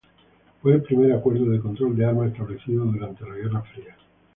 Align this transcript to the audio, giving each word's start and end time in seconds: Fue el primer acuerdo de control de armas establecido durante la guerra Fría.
Fue 0.63 0.73
el 0.73 0.81
primer 0.81 1.13
acuerdo 1.13 1.45
de 1.45 1.59
control 1.61 1.95
de 1.95 2.05
armas 2.05 2.31
establecido 2.31 2.85
durante 2.85 3.23
la 3.23 3.35
guerra 3.35 3.61
Fría. 3.61 3.95